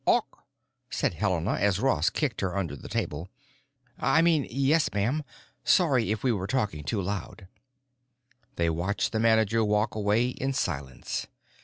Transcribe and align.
"Awk," 0.07 0.45
said 0.89 1.13
Helena 1.13 1.57
as 1.59 1.79
Ross 1.79 2.09
kicked 2.09 2.41
her 2.41 2.57
under 2.57 2.75
the 2.75 2.87
table. 2.89 3.29
"I 3.99 4.23
mean, 4.23 4.47
yes 4.49 4.89
ma'am. 4.95 5.23
Sorry 5.63 6.09
if 6.11 6.23
we 6.23 6.31
were 6.31 6.47
talking 6.47 6.83
too 6.83 7.03
loud." 7.03 7.47
They 8.55 8.71
watched 8.71 9.11
the 9.11 9.19
manager 9.19 9.63
walk 9.63 9.93
away 9.93 10.29
in 10.29 10.53
silence. 10.53 11.27